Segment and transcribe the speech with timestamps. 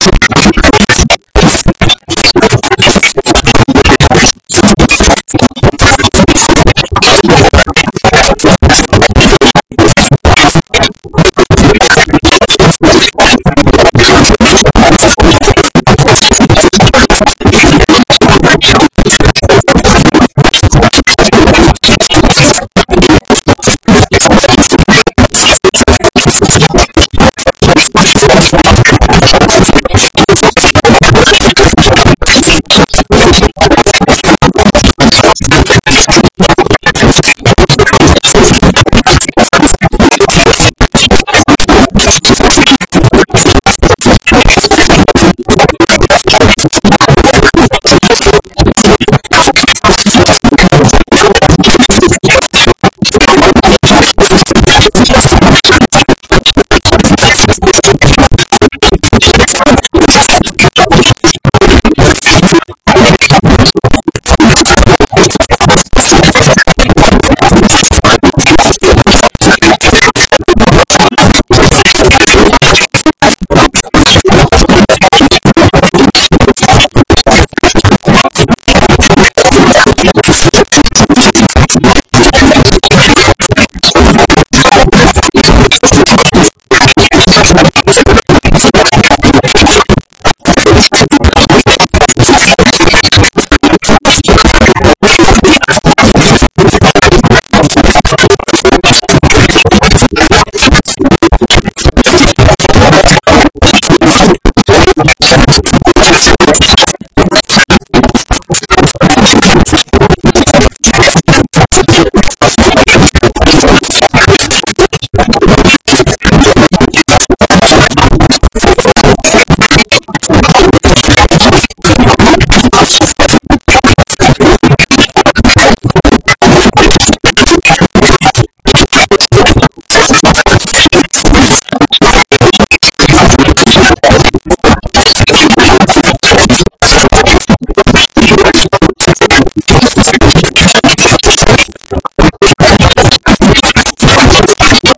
[0.00, 0.08] you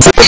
[0.00, 0.22] Today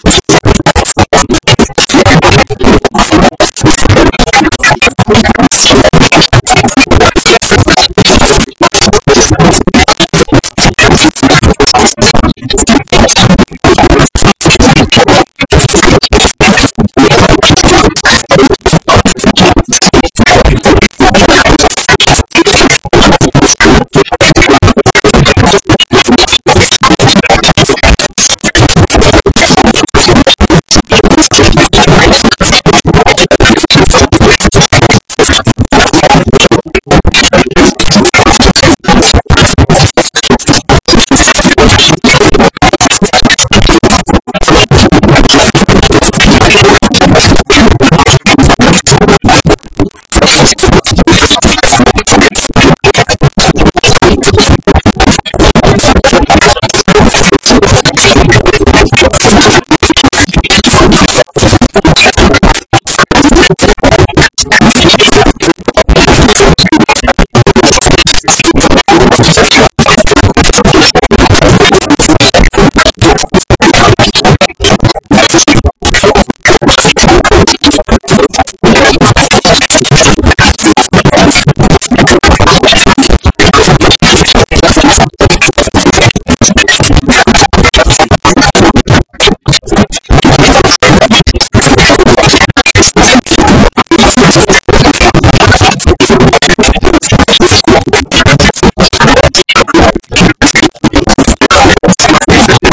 [84.91, 84.91] 私たち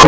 [0.01, 0.08] は。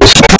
[0.00, 0.39] this